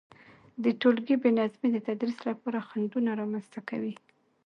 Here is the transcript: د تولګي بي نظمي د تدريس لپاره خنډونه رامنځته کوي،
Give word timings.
د 0.63 0.65
تولګي 0.81 1.15
بي 1.21 1.29
نظمي 1.39 1.69
د 1.73 1.77
تدريس 1.87 2.17
لپاره 2.29 2.65
خنډونه 2.67 3.11
رامنځته 3.21 3.59
کوي، 3.69 3.93